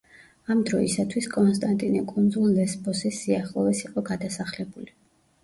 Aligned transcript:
ამ 0.53 0.61
დროსათვის, 0.69 1.27
კონსტანტინე 1.35 2.01
კუნძულ 2.13 2.57
ლესბოსის 2.61 3.21
სიახლოვეს 3.27 3.85
იყო 3.91 4.07
გადასახლებული. 4.11 4.93